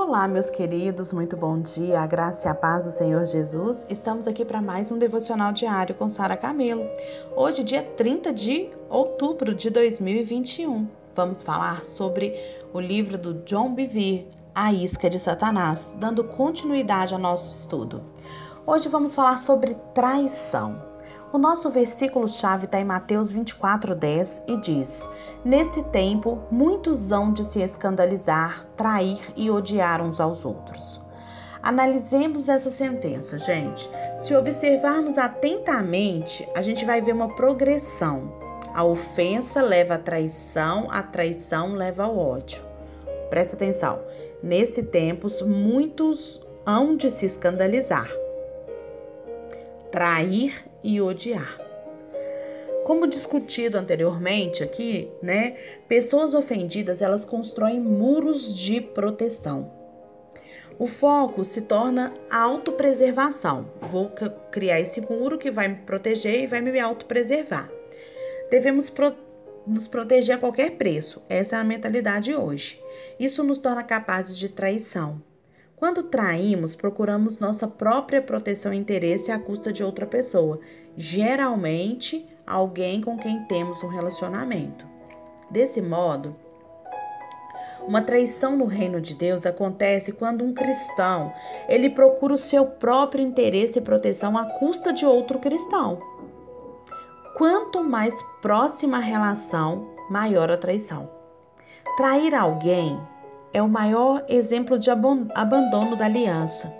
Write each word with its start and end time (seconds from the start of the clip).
Olá, 0.00 0.28
meus 0.28 0.48
queridos, 0.48 1.12
muito 1.12 1.36
bom 1.36 1.60
dia, 1.60 2.00
a 2.00 2.06
graça 2.06 2.46
e 2.46 2.50
a 2.50 2.54
paz 2.54 2.84
do 2.84 2.90
Senhor 2.92 3.26
Jesus. 3.26 3.84
Estamos 3.90 4.28
aqui 4.28 4.44
para 4.44 4.62
mais 4.62 4.92
um 4.92 4.96
devocional 4.96 5.52
diário 5.52 5.92
com 5.96 6.08
Sara 6.08 6.36
Camelo. 6.36 6.88
Hoje, 7.34 7.64
dia 7.64 7.82
30 7.82 8.32
de 8.32 8.70
outubro 8.88 9.52
de 9.52 9.68
2021. 9.68 10.86
Vamos 11.16 11.42
falar 11.42 11.82
sobre 11.82 12.32
o 12.72 12.78
livro 12.78 13.18
do 13.18 13.42
John 13.42 13.74
Bevere, 13.74 14.30
A 14.54 14.72
Isca 14.72 15.10
de 15.10 15.18
Satanás, 15.18 15.92
dando 15.98 16.22
continuidade 16.22 17.12
ao 17.12 17.20
nosso 17.20 17.60
estudo. 17.60 18.00
Hoje 18.64 18.88
vamos 18.88 19.12
falar 19.12 19.40
sobre 19.40 19.74
traição. 19.92 20.87
O 21.30 21.36
nosso 21.36 21.68
versículo-chave 21.68 22.64
está 22.64 22.80
em 22.80 22.86
Mateus 22.86 23.30
24:10 23.30 24.42
e 24.46 24.56
diz: 24.56 25.08
Nesse 25.44 25.82
tempo, 25.84 26.38
muitos 26.50 27.12
hão 27.12 27.32
de 27.32 27.44
se 27.44 27.60
escandalizar, 27.60 28.66
trair 28.74 29.20
e 29.36 29.50
odiar 29.50 30.00
uns 30.00 30.20
aos 30.20 30.46
outros. 30.46 31.00
Analisemos 31.62 32.48
essa 32.48 32.70
sentença, 32.70 33.38
gente. 33.38 33.90
Se 34.20 34.34
observarmos 34.34 35.18
atentamente, 35.18 36.48
a 36.56 36.62
gente 36.62 36.86
vai 36.86 37.02
ver 37.02 37.12
uma 37.12 37.34
progressão. 37.34 38.32
A 38.72 38.82
ofensa 38.82 39.60
leva 39.60 39.94
à 39.94 39.98
traição, 39.98 40.88
a 40.90 41.02
traição 41.02 41.74
leva 41.74 42.04
ao 42.04 42.16
ódio. 42.16 42.62
Presta 43.28 43.54
atenção. 43.54 44.00
Nesse 44.42 44.82
tempo, 44.82 45.26
muitos 45.44 46.40
hão 46.64 46.96
de 46.96 47.10
se 47.10 47.26
escandalizar, 47.26 48.08
trair 49.90 50.64
e 50.82 51.00
odiar. 51.00 51.58
Como 52.84 53.06
discutido 53.06 53.76
anteriormente 53.76 54.62
aqui, 54.62 55.10
né, 55.22 55.58
pessoas 55.86 56.32
ofendidas, 56.32 57.02
elas 57.02 57.24
constroem 57.24 57.78
muros 57.78 58.56
de 58.56 58.80
proteção. 58.80 59.70
O 60.78 60.86
foco 60.86 61.44
se 61.44 61.62
torna 61.62 62.14
a 62.30 62.40
autopreservação. 62.40 63.68
Vou 63.80 64.10
criar 64.50 64.80
esse 64.80 65.00
muro 65.00 65.36
que 65.36 65.50
vai 65.50 65.68
me 65.68 65.76
proteger 65.76 66.40
e 66.40 66.46
vai 66.46 66.60
me 66.60 66.78
autopreservar. 66.78 67.70
Devemos 68.50 68.88
pro 68.88 69.12
nos 69.66 69.86
proteger 69.86 70.36
a 70.36 70.38
qualquer 70.38 70.70
preço. 70.72 71.20
Essa 71.28 71.56
é 71.56 71.58
a 71.58 71.64
mentalidade 71.64 72.34
hoje. 72.34 72.82
Isso 73.20 73.44
nos 73.44 73.58
torna 73.58 73.84
capazes 73.84 74.38
de 74.38 74.48
traição. 74.48 75.22
Quando 75.78 76.02
traímos, 76.02 76.74
procuramos 76.74 77.38
nossa 77.38 77.68
própria 77.68 78.20
proteção 78.20 78.72
e 78.72 78.76
interesse 78.76 79.30
à 79.30 79.38
custa 79.38 79.72
de 79.72 79.84
outra 79.84 80.06
pessoa, 80.06 80.58
geralmente 80.96 82.26
alguém 82.44 83.00
com 83.00 83.16
quem 83.16 83.44
temos 83.44 83.82
um 83.84 83.88
relacionamento. 83.88 84.84
Desse 85.48 85.80
modo, 85.80 86.34
uma 87.86 88.02
traição 88.02 88.56
no 88.56 88.66
reino 88.66 89.00
de 89.00 89.14
Deus 89.14 89.46
acontece 89.46 90.12
quando 90.12 90.44
um 90.44 90.52
cristão, 90.52 91.32
ele 91.68 91.88
procura 91.88 92.34
o 92.34 92.38
seu 92.38 92.66
próprio 92.66 93.24
interesse 93.24 93.78
e 93.78 93.82
proteção 93.82 94.36
à 94.36 94.44
custa 94.44 94.92
de 94.92 95.06
outro 95.06 95.38
cristão. 95.38 96.00
Quanto 97.36 97.84
mais 97.84 98.14
próxima 98.42 98.96
a 98.96 99.00
relação, 99.00 99.94
maior 100.10 100.50
a 100.50 100.56
traição. 100.56 101.08
Trair 101.96 102.34
alguém 102.34 103.00
é 103.58 103.62
o 103.62 103.68
maior 103.68 104.24
exemplo 104.28 104.78
de 104.78 104.88
abandono 104.90 105.96
da 105.96 106.04
aliança. 106.04 106.72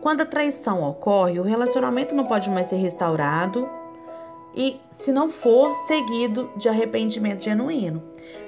Quando 0.00 0.20
a 0.20 0.26
traição 0.26 0.88
ocorre, 0.88 1.38
o 1.38 1.44
relacionamento 1.44 2.14
não 2.14 2.24
pode 2.24 2.48
mais 2.48 2.68
ser 2.68 2.76
restaurado 2.76 3.68
e, 4.54 4.80
se 4.98 5.12
não 5.12 5.30
for 5.30 5.74
seguido 5.86 6.50
de 6.56 6.68
arrependimento 6.68 7.42
genuíno. 7.42 8.02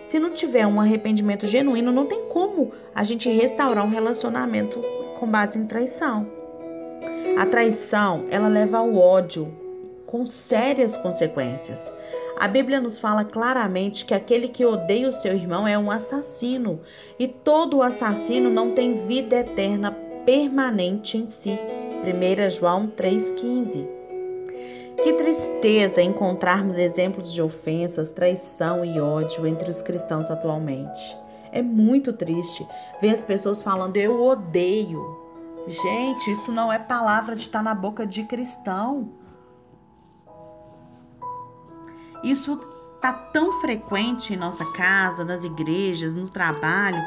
Se 0.07 0.19
não 0.19 0.31
tiver 0.31 0.67
um 0.67 0.81
arrependimento 0.81 1.47
genuíno, 1.47 1.91
não 1.91 2.07
tem 2.07 2.27
como 2.29 2.73
a 2.95 3.03
gente 3.03 3.29
restaurar 3.29 3.85
um 3.85 3.91
relacionamento 3.91 4.81
com 5.19 5.27
base 5.27 5.59
em 5.59 5.67
traição. 5.67 6.27
A 7.37 7.47
traição, 7.47 8.27
ela 8.31 8.49
leva 8.49 8.79
ao 8.79 8.95
ódio 8.95 9.53
com 10.07 10.27
sérias 10.27 10.97
consequências. 10.97 11.93
A 12.39 12.49
Bíblia 12.49 12.81
nos 12.81 12.99
fala 12.99 13.25
claramente 13.25 14.05
que 14.05 14.13
aquele 14.13 14.49
que 14.49 14.65
odeia 14.65 15.09
o 15.09 15.13
seu 15.13 15.33
irmão 15.33 15.67
é 15.67 15.79
um 15.79 15.91
assassino, 15.91 16.81
e 17.19 17.29
todo 17.29 17.81
assassino 17.81 18.51
não 18.51 18.73
tem 18.73 19.07
vida 19.07 19.37
eterna 19.37 19.93
permanente 20.27 21.17
em 21.17 21.29
si. 21.29 21.59
1 22.03 22.51
João 22.51 22.89
3,15. 22.89 23.87
Que 25.03 25.13
tristeza 25.13 26.03
encontrarmos 26.03 26.77
exemplos 26.77 27.33
de 27.33 27.41
ofensas, 27.41 28.11
traição 28.11 28.85
e 28.85 29.01
ódio 29.01 29.47
entre 29.47 29.71
os 29.71 29.83
cristãos 29.83 30.31
atualmente. 30.31 31.17
É 31.53 31.63
muito 31.63 32.13
triste 32.13 32.67
ver 33.01 33.11
as 33.11 33.23
pessoas 33.23 33.63
falando 33.63 33.97
eu 33.97 34.23
odeio. 34.23 35.25
Gente, 35.67 36.31
isso 36.31 36.53
não 36.53 36.73
é 36.73 36.79
palavra 36.79 37.37
de 37.37 37.43
estar 37.43 37.63
na 37.63 37.75
boca 37.75 38.07
de 38.07 38.25
cristão. 38.25 39.09
Isso 42.25 42.59
está 42.97 43.13
tão 43.13 43.61
frequente 43.61 44.33
em 44.33 44.37
nossa 44.37 44.65
casa, 44.73 45.25
nas 45.25 45.45
igrejas, 45.45 46.15
no 46.15 46.27
trabalho, 46.27 46.99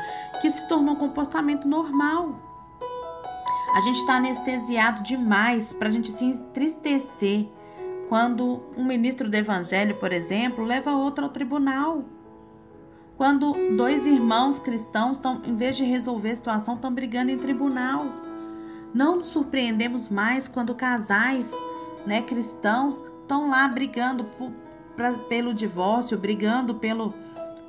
que 0.41 0.51
se 0.51 0.67
tornou 0.67 0.93
um 0.93 0.97
comportamento 0.97 1.67
normal. 1.67 2.39
A 3.75 3.81
gente 3.81 3.99
está 3.99 4.17
anestesiado 4.17 5.01
demais 5.01 5.73
para 5.73 5.87
a 5.87 5.91
gente 5.91 6.11
se 6.11 6.23
entristecer 6.23 7.47
quando 8.07 8.63
um 8.77 8.85
ministro 8.85 9.29
do 9.29 9.35
evangelho, 9.35 9.95
por 9.95 10.13
exemplo, 10.13 10.63
leva 10.63 10.91
outro 10.91 11.25
ao 11.25 11.31
tribunal. 11.31 12.05
Quando 13.17 13.53
dois 13.75 14.05
irmãos 14.05 14.59
cristãos 14.59 15.17
estão, 15.17 15.41
em 15.43 15.55
vez 15.55 15.75
de 15.75 15.83
resolver 15.83 16.29
a 16.29 16.35
situação, 16.35 16.75
estão 16.75 16.93
brigando 16.93 17.31
em 17.31 17.37
tribunal. 17.39 18.05
Não 18.93 19.17
nos 19.17 19.29
surpreendemos 19.29 20.09
mais 20.09 20.47
quando 20.47 20.75
casais 20.75 21.51
né, 22.05 22.21
cristãos 22.21 23.03
estão 23.21 23.49
lá 23.49 23.67
brigando 23.67 24.23
por, 24.23 24.51
pra, 24.97 25.13
pelo 25.13 25.53
divórcio, 25.53 26.17
brigando 26.17 26.75
pelo, 26.75 27.13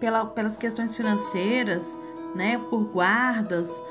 pela, 0.00 0.25
pelas 0.27 0.56
questões 0.56 0.94
financeiras, 0.94 2.00
né, 2.34 2.59
por 2.71 2.81
guardas. 2.84 3.83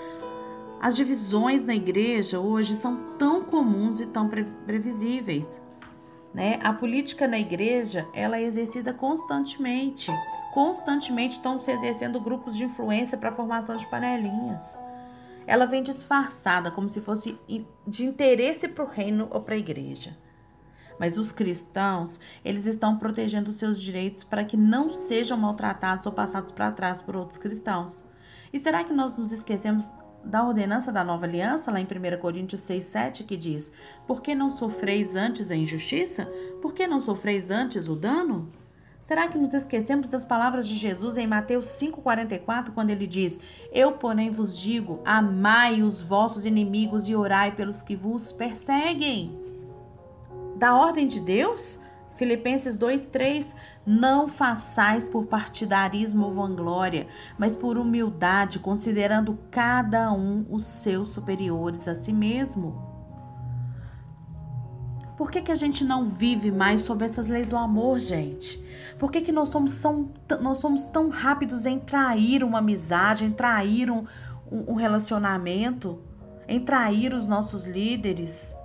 As 0.81 0.95
divisões 0.95 1.63
na 1.63 1.75
igreja 1.75 2.39
hoje 2.39 2.75
são 2.75 2.97
tão 3.17 3.43
comuns 3.43 3.99
e 3.99 4.07
tão 4.07 4.27
pre 4.27 4.43
previsíveis. 4.65 5.61
Né? 6.33 6.59
A 6.61 6.73
política 6.73 7.27
na 7.27 7.39
igreja 7.39 8.07
ela 8.13 8.37
é 8.37 8.43
exercida 8.43 8.93
constantemente. 8.93 10.11
Constantemente 10.53 11.33
estão 11.33 11.59
se 11.59 11.71
exercendo 11.71 12.19
grupos 12.19 12.55
de 12.55 12.63
influência 12.63 13.17
para 13.17 13.29
a 13.29 13.35
formação 13.35 13.75
de 13.75 13.87
panelinhas. 13.87 14.77
Ela 15.47 15.65
vem 15.65 15.81
disfarçada 15.81 16.69
como 16.69 16.89
se 16.89 16.99
fosse 16.99 17.39
de 17.87 18.05
interesse 18.05 18.67
para 18.67 18.83
o 18.83 18.87
reino 18.87 19.27
ou 19.31 19.41
para 19.41 19.55
a 19.55 19.57
igreja. 19.57 20.15
Mas 20.99 21.17
os 21.17 21.31
cristãos, 21.31 22.19
eles 22.43 22.65
estão 22.65 22.97
protegendo 22.97 23.49
os 23.49 23.57
seus 23.57 23.81
direitos 23.81 24.23
para 24.23 24.43
que 24.43 24.57
não 24.57 24.93
sejam 24.93 25.37
maltratados 25.37 26.05
ou 26.05 26.11
passados 26.11 26.51
para 26.51 26.71
trás 26.71 27.01
por 27.01 27.15
outros 27.15 27.37
cristãos. 27.37 28.03
E 28.51 28.59
será 28.59 28.83
que 28.83 28.93
nós 28.93 29.15
nos 29.15 29.31
esquecemos 29.31 29.85
da 30.23 30.45
ordenança 30.45 30.91
da 30.91 31.03
nova 31.03 31.25
aliança, 31.25 31.71
lá 31.71 31.79
em 31.79 31.85
1 31.85 32.19
Coríntios 32.19 32.61
6, 32.61 32.85
7, 32.85 33.23
que 33.23 33.37
diz: 33.37 33.71
Por 34.05 34.21
que 34.21 34.35
não 34.35 34.49
sofreis 34.49 35.15
antes 35.15 35.51
a 35.51 35.55
injustiça? 35.55 36.25
Por 36.61 36.73
que 36.73 36.87
não 36.87 36.99
sofreis 36.99 37.49
antes 37.49 37.87
o 37.87 37.95
dano? 37.95 38.51
Será 39.03 39.29
que 39.29 39.37
nos 39.37 39.53
esquecemos 39.53 40.09
das 40.09 40.25
palavras 40.25 40.67
de 40.67 40.75
Jesus 40.75 41.15
em 41.15 41.25
Mateus 41.25 41.67
5,44, 41.67 42.71
quando 42.73 42.89
ele 42.89 43.07
diz: 43.07 43.39
Eu, 43.71 43.93
porém, 43.93 44.29
vos 44.29 44.59
digo: 44.59 45.01
amai 45.05 45.81
os 45.81 46.01
vossos 46.01 46.45
inimigos 46.45 47.07
e 47.07 47.15
orai 47.15 47.55
pelos 47.55 47.81
que 47.81 47.95
vos 47.95 48.33
perseguem? 48.33 49.46
Da 50.57 50.75
ordem 50.75 51.07
de 51.07 51.19
Deus? 51.19 51.83
Filipenses 52.15 52.77
2:3 52.77 53.55
Não 53.85 54.27
façais 54.27 55.07
por 55.07 55.27
partidarismo 55.27 56.25
ou 56.25 56.33
vanglória, 56.33 57.07
mas 57.37 57.55
por 57.55 57.77
humildade, 57.77 58.59
considerando 58.59 59.37
cada 59.51 60.11
um 60.11 60.45
os 60.49 60.65
seus 60.65 61.09
superiores 61.09 61.87
a 61.87 61.95
si 61.95 62.11
mesmo. 62.11 62.97
Por 65.15 65.31
que, 65.31 65.41
que 65.41 65.51
a 65.51 65.55
gente 65.55 65.83
não 65.83 66.09
vive 66.09 66.51
mais 66.51 66.81
sob 66.81 67.03
essas 67.05 67.27
leis 67.27 67.47
do 67.47 67.57
amor, 67.57 67.99
gente? 67.99 68.63
Por 68.99 69.11
que, 69.11 69.21
que 69.21 69.31
nós, 69.31 69.49
somos 69.49 69.79
tão, 69.79 70.11
nós 70.41 70.57
somos 70.59 70.87
tão 70.87 71.09
rápidos 71.09 71.65
em 71.65 71.79
trair 71.79 72.43
uma 72.43 72.59
amizade, 72.59 73.25
em 73.25 73.31
trair 73.31 73.89
um, 73.89 74.05
um 74.51 74.75
relacionamento, 74.75 75.99
em 76.47 76.59
trair 76.59 77.13
os 77.13 77.25
nossos 77.25 77.65
líderes? 77.65 78.55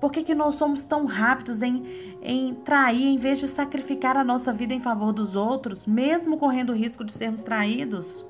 Por 0.00 0.12
que, 0.12 0.22
que 0.22 0.34
nós 0.34 0.56
somos 0.56 0.84
tão 0.84 1.06
rápidos 1.06 1.62
em, 1.62 2.18
em 2.22 2.54
trair 2.54 3.06
em 3.06 3.18
vez 3.18 3.38
de 3.38 3.48
sacrificar 3.48 4.16
a 4.16 4.24
nossa 4.24 4.52
vida 4.52 4.74
em 4.74 4.80
favor 4.80 5.12
dos 5.12 5.34
outros, 5.34 5.86
mesmo 5.86 6.36
correndo 6.36 6.70
o 6.70 6.76
risco 6.76 7.04
de 7.04 7.12
sermos 7.12 7.42
traídos? 7.42 8.28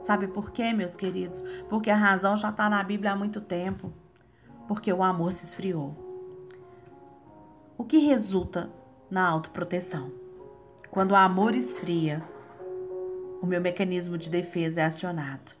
Sabe 0.00 0.26
por 0.26 0.50
quê, 0.50 0.72
meus 0.72 0.96
queridos? 0.96 1.42
Porque 1.68 1.90
a 1.90 1.96
razão 1.96 2.36
já 2.36 2.50
está 2.50 2.68
na 2.68 2.82
Bíblia 2.82 3.12
há 3.12 3.16
muito 3.16 3.40
tempo. 3.40 3.92
Porque 4.66 4.92
o 4.92 5.02
amor 5.02 5.32
se 5.32 5.44
esfriou. 5.44 5.94
O 7.76 7.84
que 7.84 7.98
resulta 7.98 8.70
na 9.10 9.26
autoproteção? 9.26 10.12
Quando 10.90 11.12
o 11.12 11.16
amor 11.16 11.54
esfria, 11.54 12.22
o 13.40 13.46
meu 13.46 13.60
mecanismo 13.60 14.18
de 14.18 14.28
defesa 14.28 14.80
é 14.80 14.84
acionado. 14.84 15.52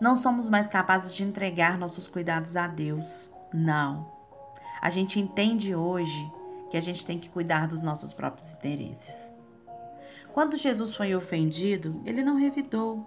Não 0.00 0.16
somos 0.16 0.48
mais 0.48 0.68
capazes 0.68 1.14
de 1.14 1.22
entregar 1.22 1.78
nossos 1.78 2.06
cuidados 2.06 2.56
a 2.56 2.66
Deus. 2.66 3.32
Não. 3.52 4.10
A 4.80 4.90
gente 4.90 5.18
entende 5.20 5.74
hoje 5.74 6.30
que 6.70 6.76
a 6.76 6.80
gente 6.80 7.04
tem 7.04 7.18
que 7.18 7.28
cuidar 7.28 7.66
dos 7.66 7.82
nossos 7.82 8.12
próprios 8.12 8.52
interesses. 8.52 9.32
Quando 10.32 10.56
Jesus 10.56 10.94
foi 10.94 11.14
ofendido, 11.14 12.00
ele 12.04 12.22
não 12.22 12.36
revidou, 12.36 13.04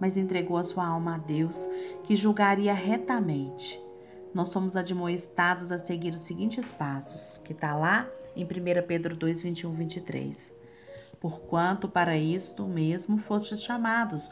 mas 0.00 0.16
entregou 0.16 0.56
a 0.56 0.64
sua 0.64 0.86
alma 0.86 1.14
a 1.14 1.18
Deus, 1.18 1.68
que 2.02 2.16
julgaria 2.16 2.74
retamente. 2.74 3.80
Nós 4.34 4.48
somos 4.48 4.76
admoestados 4.76 5.72
a 5.72 5.78
seguir 5.78 6.12
os 6.12 6.22
seguintes 6.22 6.70
passos, 6.70 7.38
que 7.38 7.52
está 7.52 7.74
lá 7.74 8.08
em 8.34 8.44
1 8.44 8.86
Pedro 8.86 9.16
2, 9.16 9.40
21, 9.40 9.72
23. 9.72 10.54
Porquanto 11.20 11.88
para 11.88 12.18
isto 12.18 12.66
mesmo 12.66 13.16
fostes 13.16 13.62
chamados, 13.62 14.30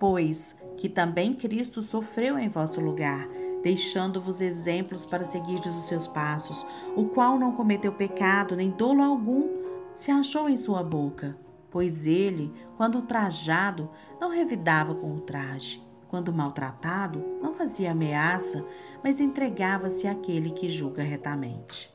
pois 0.00 0.58
que 0.78 0.88
também 0.88 1.34
Cristo 1.34 1.82
sofreu 1.82 2.38
em 2.38 2.48
vosso 2.48 2.80
lugar, 2.80 3.28
deixando-vos 3.66 4.40
exemplos 4.40 5.04
para 5.04 5.24
seguirdes 5.24 5.76
os 5.76 5.86
seus 5.86 6.06
passos, 6.06 6.64
o 6.94 7.06
qual 7.06 7.36
não 7.36 7.50
cometeu 7.50 7.92
pecado, 7.92 8.54
nem 8.54 8.70
dolo 8.70 9.02
algum 9.02 9.48
se 9.92 10.10
achou 10.10 10.48
em 10.48 10.56
sua 10.56 10.84
boca 10.84 11.36
pois 11.76 12.06
ele, 12.06 12.50
quando 12.78 13.02
trajado, 13.02 13.90
não 14.18 14.30
revidava 14.30 14.94
com 14.94 15.12
o 15.12 15.20
traje. 15.20 15.84
Quando 16.08 16.32
maltratado, 16.32 17.22
não 17.42 17.52
fazia 17.52 17.90
ameaça, 17.90 18.64
mas 19.04 19.20
entregava-se 19.20 20.06
àquele 20.06 20.52
que 20.52 20.70
julga 20.70 21.02
retamente. 21.02 21.94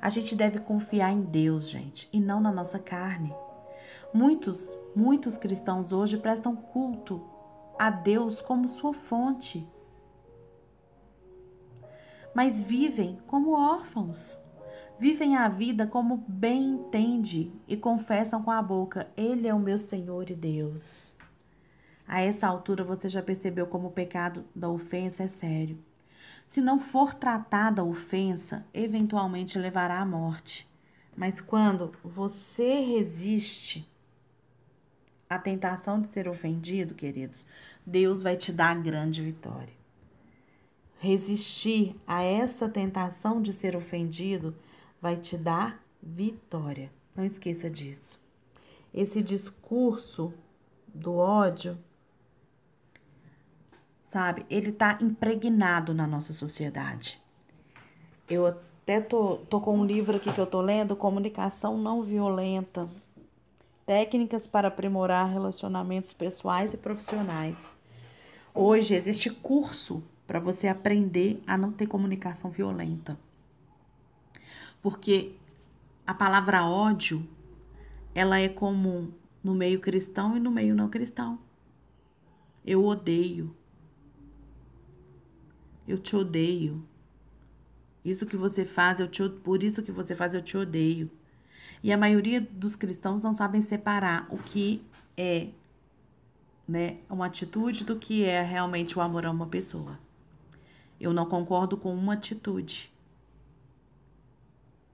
A 0.00 0.08
gente 0.08 0.36
deve 0.36 0.60
confiar 0.60 1.10
em 1.10 1.22
Deus, 1.22 1.68
gente, 1.68 2.08
e 2.12 2.20
não 2.20 2.40
na 2.40 2.52
nossa 2.52 2.78
carne. 2.78 3.34
Muitos, 4.14 4.78
muitos 4.94 5.36
cristãos 5.36 5.92
hoje 5.92 6.16
prestam 6.16 6.54
culto 6.54 7.20
a 7.76 7.90
Deus 7.90 8.40
como 8.40 8.68
sua 8.68 8.92
fonte, 8.92 9.68
mas 12.36 12.62
vivem 12.62 13.18
como 13.26 13.52
órfãos 13.52 14.38
vivem 14.98 15.36
a 15.36 15.48
vida 15.48 15.86
como 15.86 16.22
bem 16.28 16.72
entende 16.72 17.50
e 17.66 17.78
confessam 17.78 18.42
com 18.42 18.50
a 18.50 18.60
boca: 18.62 19.08
Ele 19.16 19.48
é 19.48 19.54
o 19.54 19.58
meu 19.58 19.78
Senhor 19.78 20.28
e 20.28 20.34
Deus. 20.34 21.16
A 22.06 22.20
essa 22.20 22.46
altura 22.46 22.84
você 22.84 23.08
já 23.08 23.22
percebeu 23.22 23.66
como 23.66 23.88
o 23.88 23.90
pecado 23.90 24.44
da 24.54 24.68
ofensa 24.68 25.22
é 25.22 25.28
sério. 25.28 25.82
Se 26.46 26.60
não 26.60 26.78
for 26.78 27.14
tratada 27.14 27.80
a 27.80 27.84
ofensa, 27.86 28.66
eventualmente 28.74 29.58
levará 29.58 29.98
à 29.98 30.04
morte. 30.04 30.70
Mas 31.16 31.40
quando 31.40 31.92
você 32.04 32.80
resiste 32.80 33.90
à 35.26 35.38
tentação 35.38 36.02
de 36.02 36.08
ser 36.08 36.28
ofendido, 36.28 36.94
queridos, 36.94 37.46
Deus 37.86 38.22
vai 38.22 38.36
te 38.36 38.52
dar 38.52 38.72
a 38.72 38.78
grande 38.78 39.22
vitória. 39.22 39.75
Resistir 40.98 41.94
a 42.06 42.22
essa 42.22 42.68
tentação 42.68 43.42
de 43.42 43.52
ser 43.52 43.76
ofendido 43.76 44.54
vai 45.00 45.16
te 45.16 45.36
dar 45.36 45.82
vitória. 46.02 46.90
Não 47.14 47.24
esqueça 47.24 47.70
disso. 47.70 48.20
Esse 48.92 49.22
discurso 49.22 50.32
do 50.88 51.16
ódio, 51.16 51.76
sabe, 54.02 54.46
ele 54.48 54.72
tá 54.72 54.98
impregnado 55.00 55.92
na 55.92 56.06
nossa 56.06 56.32
sociedade. 56.32 57.20
Eu 58.28 58.46
até 58.46 59.00
tô, 59.00 59.36
tô 59.50 59.60
com 59.60 59.78
um 59.78 59.84
livro 59.84 60.16
aqui 60.16 60.32
que 60.32 60.40
eu 60.40 60.46
tô 60.46 60.60
lendo, 60.60 60.96
Comunicação 60.96 61.76
Não 61.76 62.02
Violenta. 62.02 62.88
Técnicas 63.84 64.46
para 64.46 64.68
aprimorar 64.68 65.30
relacionamentos 65.30 66.12
pessoais 66.12 66.72
e 66.72 66.76
profissionais. 66.76 67.78
Hoje 68.52 68.94
existe 68.94 69.30
curso 69.30 70.02
para 70.26 70.40
você 70.40 70.66
aprender 70.68 71.42
a 71.46 71.56
não 71.56 71.72
ter 71.72 71.86
comunicação 71.86 72.50
violenta 72.50 73.18
porque 74.86 75.34
a 76.06 76.14
palavra 76.14 76.64
ódio 76.64 77.28
ela 78.14 78.38
é 78.38 78.48
comum 78.48 79.10
no 79.42 79.52
meio 79.52 79.80
cristão 79.80 80.36
e 80.36 80.40
no 80.40 80.48
meio 80.48 80.76
não 80.76 80.88
cristão. 80.88 81.40
Eu 82.64 82.84
odeio. 82.84 83.52
Eu 85.88 85.98
te 85.98 86.14
odeio. 86.14 86.86
Isso 88.04 88.26
que 88.26 88.36
você 88.36 88.64
faz, 88.64 89.00
eu 89.00 89.08
te, 89.08 89.28
por 89.28 89.60
isso 89.64 89.82
que 89.82 89.90
você 89.90 90.14
faz, 90.14 90.34
eu 90.34 90.40
te 90.40 90.56
odeio. 90.56 91.10
E 91.82 91.92
a 91.92 91.98
maioria 91.98 92.40
dos 92.40 92.76
cristãos 92.76 93.24
não 93.24 93.32
sabem 93.32 93.62
separar 93.62 94.28
o 94.30 94.38
que 94.38 94.80
é 95.16 95.48
né, 96.66 96.98
uma 97.10 97.26
atitude 97.26 97.84
do 97.84 97.96
que 97.96 98.22
é 98.22 98.40
realmente 98.40 98.96
o 98.96 99.02
amor 99.02 99.26
a 99.26 99.32
uma 99.32 99.48
pessoa. 99.48 100.05
Eu 101.00 101.12
não 101.12 101.26
concordo 101.26 101.76
com 101.76 101.94
uma 101.94 102.14
atitude, 102.14 102.92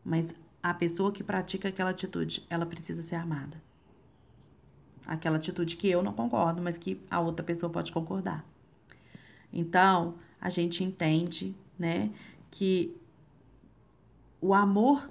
mas 0.05 0.33
a 0.63 0.75
pessoa 0.75 1.13
que 1.13 1.23
pratica 1.23 1.69
aquela 1.69 1.91
atitude, 1.91 2.45
ela 2.49 2.67
precisa 2.67 3.03
ser 3.03 3.17
amada. 3.17 3.61
Aquela 5.07 5.37
atitude 5.37 5.77
que 5.77 5.89
eu 5.89 6.03
não 6.03 6.13
concordo, 6.13 6.63
mas 6.63 6.79
que 6.79 7.01
a 7.11 7.21
outra 7.21 7.45
pessoa 7.45 7.71
pode 7.71 7.93
concordar. 7.93 8.45
Então, 9.53 10.15
a 10.41 10.49
gente 10.49 10.83
entende, 10.83 11.55
né, 11.79 12.11
que 12.51 12.97
o 14.41 14.55
amor 14.55 15.09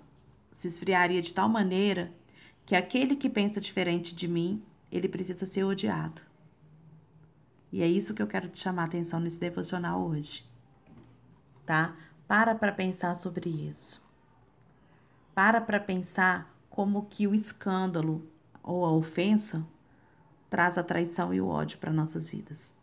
se 0.55 0.67
esfriaria 0.67 1.21
de 1.21 1.33
tal 1.33 1.49
maneira 1.49 2.11
que 2.65 2.75
aquele 2.75 3.15
que 3.15 3.29
pensa 3.29 3.59
diferente 3.59 4.15
de 4.15 4.27
mim, 4.27 4.61
ele 4.91 5.07
precisa 5.07 5.45
ser 5.45 5.63
odiado. 5.63 6.21
E 7.71 7.81
é 7.81 7.87
isso 7.87 8.13
que 8.13 8.21
eu 8.21 8.27
quero 8.27 8.49
te 8.49 8.59
chamar 8.59 8.83
a 8.83 8.85
atenção 8.85 9.19
nesse 9.19 9.39
devocional 9.39 10.01
hoje. 10.01 10.45
Tá? 11.71 11.95
Para 12.27 12.53
para 12.53 12.73
pensar 12.73 13.15
sobre 13.15 13.49
isso. 13.49 14.03
Para 15.33 15.61
para 15.61 15.79
pensar 15.79 16.53
como 16.69 17.05
que 17.05 17.25
o 17.25 17.33
escândalo 17.33 18.27
ou 18.61 18.83
a 18.83 18.91
ofensa 18.91 19.65
traz 20.49 20.77
a 20.77 20.83
traição 20.83 21.33
e 21.33 21.39
o 21.39 21.47
ódio 21.47 21.77
para 21.77 21.93
nossas 21.93 22.27
vidas. 22.27 22.77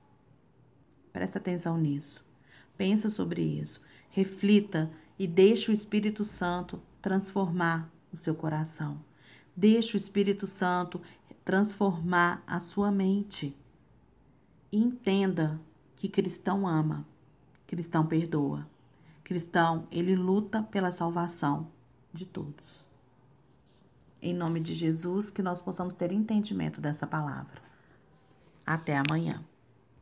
Presta 1.12 1.38
atenção 1.38 1.76
nisso. 1.76 2.26
Pensa 2.78 3.10
sobre 3.10 3.42
isso. 3.42 3.84
Reflita 4.08 4.90
e 5.18 5.26
deixe 5.26 5.70
o 5.70 5.74
Espírito 5.74 6.24
Santo 6.24 6.80
transformar 7.02 7.90
o 8.10 8.16
seu 8.16 8.34
coração. 8.34 9.04
Deixe 9.54 9.98
o 9.98 9.98
Espírito 9.98 10.46
Santo 10.46 10.98
transformar 11.44 12.42
a 12.46 12.58
sua 12.58 12.90
mente. 12.90 13.54
Entenda 14.72 15.60
que 15.94 16.08
cristão 16.08 16.66
ama, 16.66 17.06
cristão 17.66 18.06
perdoa. 18.06 18.66
Cristão, 19.28 19.86
ele 19.90 20.16
luta 20.16 20.62
pela 20.62 20.90
salvação 20.90 21.68
de 22.14 22.24
todos. 22.24 22.88
Em 24.22 24.32
nome 24.32 24.58
de 24.58 24.72
Jesus, 24.72 25.30
que 25.30 25.42
nós 25.42 25.60
possamos 25.60 25.92
ter 25.92 26.10
entendimento 26.12 26.80
dessa 26.80 27.06
palavra. 27.06 27.60
Até 28.64 28.96
amanhã. 28.96 29.44